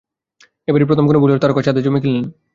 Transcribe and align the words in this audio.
এবারই 0.67 0.87
প্রথম 0.89 1.05
কোনো 1.07 1.19
বলিউড 1.21 1.39
তারকা 1.41 1.61
চাঁদে 1.65 1.81
জমি 1.85 1.99
কিনলেন। 2.03 2.25